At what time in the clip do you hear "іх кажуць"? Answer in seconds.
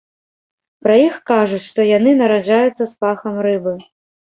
1.01-1.61